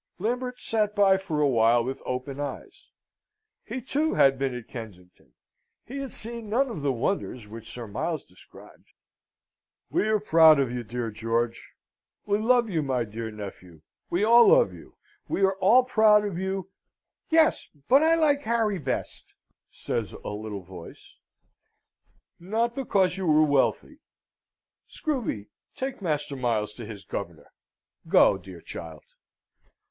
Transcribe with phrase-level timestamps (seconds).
[0.17, 2.87] Lambert sat by for a while with open eyes.
[3.63, 5.33] He, too, had been at Kensington.
[5.85, 8.93] He had seen none of the wonders which Sir Miles described.
[9.91, 11.61] "We are proud of you, dear George.
[12.25, 16.35] We love you, my dear nephew we all love you, we are all proud of
[16.35, 16.71] you"
[17.29, 19.35] "Yes; but I like Harry best,"
[19.69, 21.13] says a little voice."
[22.53, 23.99] not because you are wealthy!
[24.87, 27.51] Screwby, take Master Miles to his governor.
[28.09, 29.03] Go, dear child.